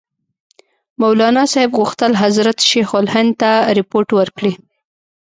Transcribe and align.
مولناصاحب 1.01 1.71
غوښتل 1.79 2.11
حضرت 2.23 2.57
شیخ 2.69 2.89
الهند 2.99 3.31
ته 3.41 3.51
رپوټ 3.77 4.07
ورکړي. 4.19 4.53